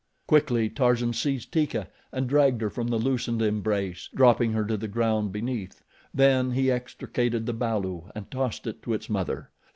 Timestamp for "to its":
8.81-9.11